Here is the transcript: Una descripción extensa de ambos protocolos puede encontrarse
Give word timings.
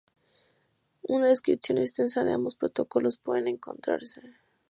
Una 1.03 1.27
descripción 1.27 1.77
extensa 1.77 2.23
de 2.23 2.33
ambos 2.33 2.55
protocolos 2.55 3.19
puede 3.19 3.47
encontrarse 3.47 4.33